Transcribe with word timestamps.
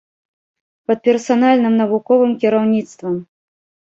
Пад 0.91 0.99
персанальным 1.07 1.77
навуковым 1.81 2.31
кіраўніцтвам! 2.45 3.15